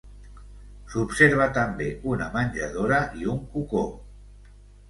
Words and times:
S'observa 0.93 1.47
també 1.59 1.91
una 2.13 2.31
menjadora 2.39 3.03
i 3.21 3.31
un 3.35 3.47
cocó. 3.55 3.85